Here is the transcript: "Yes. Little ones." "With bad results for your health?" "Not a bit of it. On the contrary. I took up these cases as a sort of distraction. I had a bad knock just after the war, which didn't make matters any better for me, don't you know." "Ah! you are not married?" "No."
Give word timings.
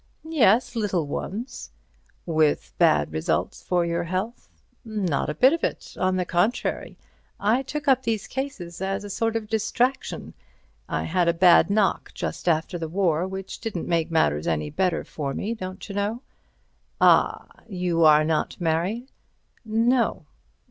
"Yes. 0.27 0.75
Little 0.75 1.05
ones." 1.05 1.69
"With 2.25 2.73
bad 2.79 3.11
results 3.13 3.61
for 3.61 3.85
your 3.85 4.05
health?" 4.05 4.49
"Not 4.83 5.29
a 5.29 5.35
bit 5.35 5.53
of 5.53 5.63
it. 5.63 5.95
On 5.99 6.15
the 6.15 6.25
contrary. 6.25 6.97
I 7.39 7.61
took 7.61 7.87
up 7.87 8.01
these 8.01 8.25
cases 8.25 8.81
as 8.81 9.03
a 9.03 9.11
sort 9.11 9.35
of 9.35 9.47
distraction. 9.47 10.33
I 10.89 11.03
had 11.03 11.27
a 11.27 11.35
bad 11.35 11.69
knock 11.69 12.13
just 12.15 12.49
after 12.49 12.79
the 12.79 12.89
war, 12.89 13.27
which 13.27 13.59
didn't 13.59 13.87
make 13.87 14.09
matters 14.09 14.47
any 14.47 14.71
better 14.71 15.03
for 15.03 15.35
me, 15.35 15.53
don't 15.53 15.87
you 15.87 15.93
know." 15.93 16.23
"Ah! 16.99 17.45
you 17.69 18.03
are 18.03 18.23
not 18.25 18.59
married?" 18.59 19.07
"No." 19.63 20.25